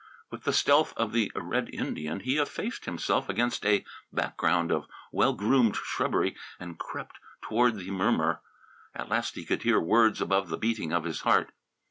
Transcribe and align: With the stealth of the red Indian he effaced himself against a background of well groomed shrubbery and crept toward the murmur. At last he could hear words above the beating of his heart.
With 0.31 0.45
the 0.45 0.51
stealth 0.51 0.95
of 0.97 1.11
the 1.11 1.31
red 1.35 1.69
Indian 1.71 2.21
he 2.21 2.39
effaced 2.39 2.85
himself 2.85 3.29
against 3.29 3.63
a 3.67 3.85
background 4.11 4.71
of 4.71 4.87
well 5.11 5.33
groomed 5.33 5.75
shrubbery 5.75 6.35
and 6.59 6.79
crept 6.79 7.19
toward 7.43 7.75
the 7.75 7.91
murmur. 7.91 8.41
At 8.95 9.09
last 9.09 9.35
he 9.35 9.45
could 9.45 9.61
hear 9.61 9.79
words 9.79 10.19
above 10.19 10.49
the 10.49 10.57
beating 10.57 10.91
of 10.91 11.03
his 11.03 11.21
heart. 11.21 11.51